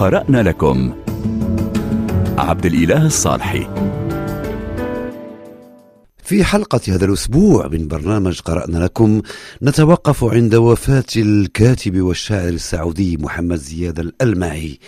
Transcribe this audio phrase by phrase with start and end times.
[0.00, 0.94] قرأنا لكم.
[2.38, 3.66] عبد الإله الصالحي.
[6.24, 9.22] في حلقة هذا الأسبوع من برنامج قرأنا لكم
[9.62, 14.78] نتوقف عند وفاة الكاتب والشاعر السعودي محمد زياد الألمعي.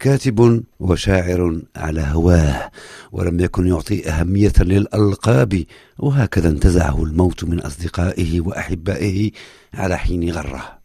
[0.00, 2.70] كاتب وشاعر على هواه
[3.12, 5.64] ولم يكن يعطي أهمية للألقاب
[5.98, 9.30] وهكذا انتزعه الموت من أصدقائه وأحبائه
[9.74, 10.77] على حين غرة.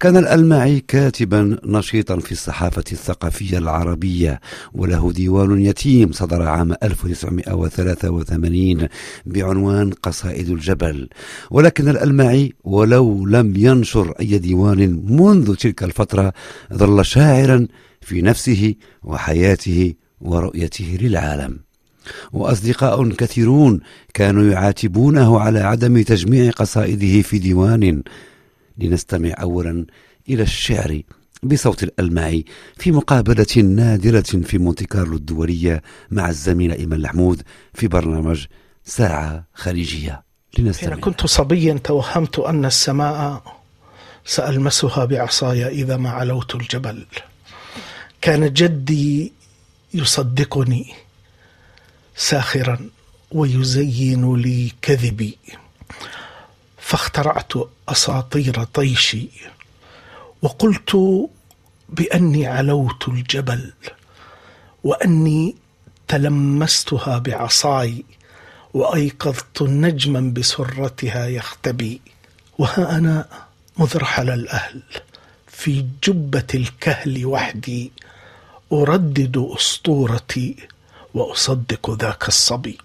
[0.00, 4.40] كان الألمعي كاتبا نشيطا في الصحافة الثقافية العربية
[4.72, 8.88] وله ديوان يتيم صدر عام 1983
[9.26, 11.08] بعنوان قصائد الجبل.
[11.50, 16.32] ولكن الألمعي ولو لم ينشر أي ديوان منذ تلك الفترة
[16.74, 17.66] ظل شاعرا
[18.00, 21.58] في نفسه وحياته ورؤيته للعالم.
[22.32, 23.80] وأصدقاء كثيرون
[24.14, 28.02] كانوا يعاتبونه على عدم تجميع قصائده في ديوان
[28.78, 29.86] لنستمع اولا
[30.28, 31.02] إلى الشعر
[31.42, 32.44] بصوت الألمعي
[32.76, 37.42] في مقابلة نادرة في مونتي كارلو الدولية مع الزميل إيمان الحمود
[37.74, 38.46] في برنامج
[38.84, 40.22] ساعة خليجية.
[40.58, 40.90] لنستمع.
[40.90, 43.42] حين كنت صبيا توهمت أن السماء
[44.24, 47.06] سألمسها بعصاي إذا ما علوت الجبل.
[48.20, 49.32] كان جدي
[49.94, 50.94] يصدقني
[52.16, 52.78] ساخرا
[53.32, 55.38] ويزين لي كذبي.
[56.84, 57.52] فاخترعت
[57.88, 59.28] أساطير طيشي
[60.42, 60.96] وقلت
[61.88, 63.72] بأني علوت الجبل
[64.84, 65.54] وأني
[66.08, 68.04] تلمستها بعصاي
[68.74, 72.00] وأيقظت نجما بسرتها يختبي.
[72.58, 73.28] وها أنا
[73.78, 74.82] مذ رحل الأهل
[75.48, 77.92] في جبة الكهل وحدي
[78.72, 80.56] أردد أسطورتي
[81.14, 82.78] وأصدق ذاك الصبي.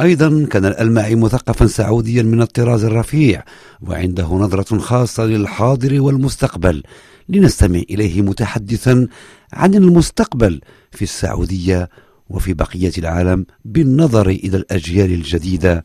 [0.00, 3.44] أيضا كان الألمعي مثقفا سعوديا من الطراز الرفيع
[3.82, 6.82] وعنده نظرة خاصة للحاضر والمستقبل.
[7.28, 9.08] لنستمع إليه متحدثا
[9.52, 11.88] عن المستقبل في السعودية
[12.30, 15.84] وفي بقية العالم بالنظر إلى الأجيال الجديدة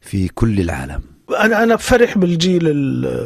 [0.00, 1.00] في كل العالم.
[1.40, 2.64] أنا أنا فرح بالجيل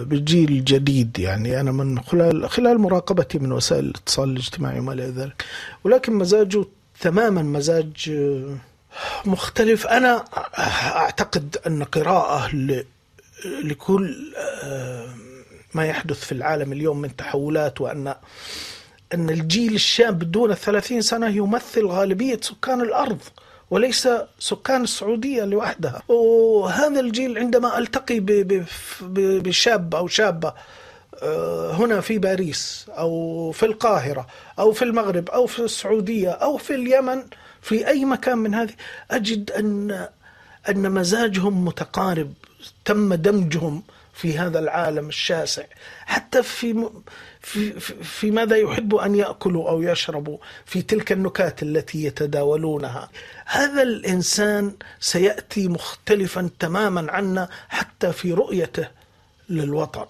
[0.05, 5.45] بالجيل الجديد يعني أنا من خلال خلال مراقبتي من وسائل الاتصال الاجتماعي وما إلى ذلك.
[5.85, 6.65] ولكن مزاجه
[7.01, 8.11] تماما مزاج
[9.25, 9.87] مختلف.
[9.87, 10.25] أنا
[10.97, 12.51] أعتقد أن قراءة
[13.65, 15.09] لكل آه،
[15.75, 18.15] ما يحدث في العالم اليوم من تحولات وأن
[19.15, 23.19] أن الجيل الشاب دون الثلاثين سنة يمثل غالبية سكان الأرض
[23.71, 24.09] وليس
[24.39, 26.03] سكان السعودية لوحدها.
[26.09, 28.21] وهذا الجيل عندما ألتقي
[29.41, 30.55] بشاب أو شابة
[31.73, 34.27] هنا في باريس أو في القاهرة
[34.59, 37.23] أو في المغرب أو في السعودية أو في اليمن
[37.63, 38.73] في أي مكان من هذه
[39.11, 40.09] أجد أن
[40.69, 42.33] أن مزاجهم متقارب
[42.85, 43.83] تم دمجهم
[44.15, 45.65] في هذا العالم الشاسع.
[46.07, 46.91] حتى في
[47.41, 53.11] في في ماذا يحب أن يأكلوا أو يشربوا في تلك النكات التي يتداولونها.
[53.47, 58.89] هذا الإنسان سيأتي مختلفا تماما عنا حتى في رؤيته
[59.49, 60.07] للوطن.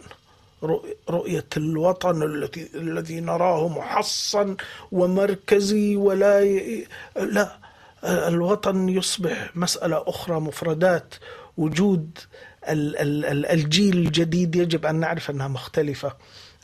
[1.11, 4.57] رؤية الوطن الذي الذي نراه محصن
[4.93, 6.87] ومركزي ولا ي...
[7.17, 7.57] لا
[8.05, 11.15] الوطن يصبح مسألة أخرى مفردات
[11.57, 12.19] وجود
[12.69, 16.13] الجيل الجديد يجب أن نعرف أنها مختلفة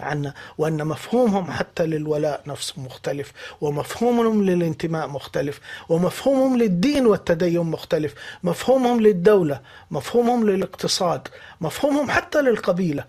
[0.01, 9.01] عنا وأن مفهومهم حتى للولاء نفسه مختلف ومفهومهم للانتماء مختلف ومفهومهم للدين والتدين مختلف مفهومهم
[9.01, 11.29] للدولة مفهومهم للاقتصاد
[11.61, 13.05] مفهومهم حتى للقبيلة.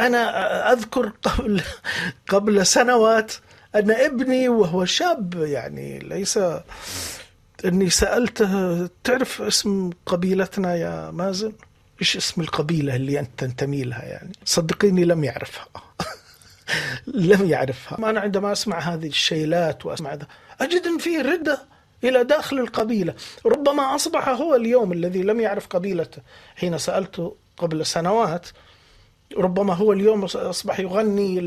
[0.00, 1.62] أنا أذكر قبل
[2.28, 3.32] قبل سنوات
[3.74, 6.38] أن ابني وهو شاب يعني ليس
[7.64, 11.52] أني سألته تعرف اسم قبيلتنا يا مازن؟
[12.00, 15.66] إيش اسم القبيلة اللي أنت تنتمي لها يعني؟ صدقيني لم يعرفها
[17.06, 20.26] لم يعرفها أنا عندما أسمع هذه الشيلات وأسمع ذا
[20.60, 21.62] أجد أن فيه ردة
[22.04, 23.14] إلى داخل القبيلة
[23.46, 26.22] ربما أصبح هو اليوم الذي لم يعرف قبيلته
[26.56, 28.46] حين سألته قبل سنوات
[29.36, 31.38] ربما هو اليوم أصبح يغني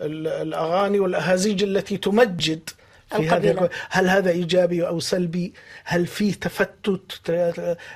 [0.00, 2.70] الأغاني والأهازيج التي تمجد
[3.16, 5.52] في هذا هل هذا إيجابي أو سلبي؟
[5.84, 7.30] هل في تفتت؟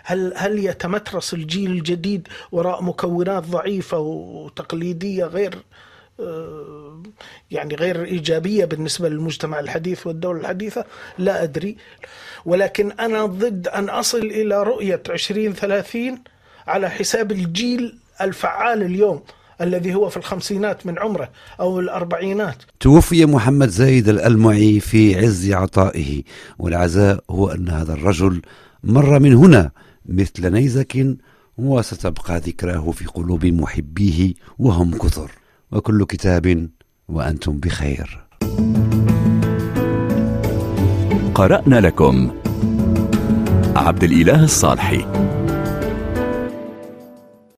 [0.03, 5.59] هل هل يتمترس الجيل الجديد وراء مكونات ضعيفة وتقليدية غير
[6.21, 7.03] آه،
[7.51, 10.85] يعني غير إيجابية بالنسبة للمجتمع الحديث والدولة الحديثة؟
[11.19, 11.77] لا أدري
[12.45, 16.19] ولكن أنا ضد أن أصل إلى رؤية 2030
[16.67, 19.23] على حساب الجيل الفعال اليوم
[19.61, 21.29] الذي هو في الخمسينات من عمره
[21.61, 22.63] أو الأربعينات.
[22.81, 26.23] توفي محمد زايد الألمعي في عز عطائه
[26.59, 28.43] والعزاء هو أن هذا الرجل
[28.85, 29.71] مر من هنا
[30.07, 31.17] مثل نيزك
[31.59, 35.31] وستبقى ذكراه في قلوب محبيه وهم كثر.
[35.73, 36.69] وكل كتاب
[37.09, 38.25] وأنتم بخير.
[41.35, 42.31] قرأنا لكم
[43.77, 45.05] عبد الإله الصالحي.